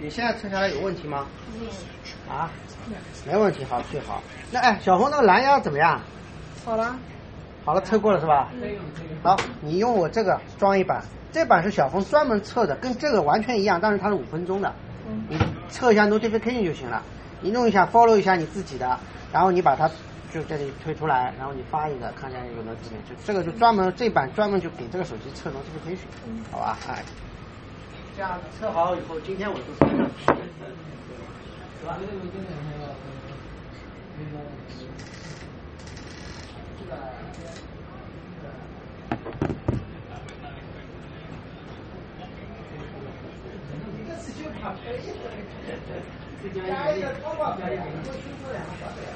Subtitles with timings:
[0.00, 1.26] 你现在测下来有问题吗？
[2.28, 2.50] 啊，
[3.26, 4.22] 没问题，好，最好。
[4.52, 6.00] 那哎，小红那个蓝牙怎么样？
[6.64, 6.96] 好了，
[7.64, 8.48] 好了，测过了是吧？
[9.22, 14.72] 好，你用我这个装一版，这版是小红专门测的，跟这个完全一样，但是它是五分钟的。
[15.28, 15.36] 你
[15.68, 17.02] 测一下 notification 就行了，
[17.40, 18.98] 你弄一下 follow 一下你自己的，
[19.32, 19.88] 然后你把它
[20.32, 25.98] 就这里推出来，然后你发一个，看一下有 notification，就这个就专门这版专门就给这个手机测 notification，
[26.52, 26.78] 好吧？
[26.88, 27.02] 哎，
[28.58, 29.94] 测好以后，今天我就上去，
[31.78, 31.96] 是吧？
[32.02, 32.02] 一
[44.02, 44.98] 个是就怕飞，
[46.66, 49.14] 加一个超挂表演，多听说两个小点。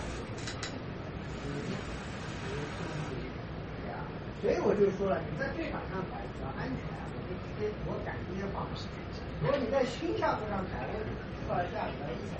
[4.42, 6.82] 所以我就说了，你在对板上摆比较安全，
[7.14, 8.66] 我就直接我敢直接放。
[9.38, 10.98] 如果你在新下坡上摆，我
[11.46, 12.34] 出来下来一下，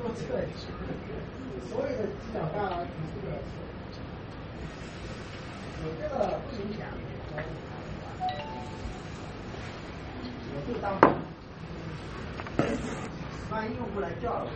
[0.00, 0.72] 多测一下。
[1.68, 3.60] 所有的犄角旮旯全部都要测。
[5.84, 6.88] 我这个不影响。
[10.50, 10.96] 我就当，
[13.50, 14.50] 万一用户来叫了，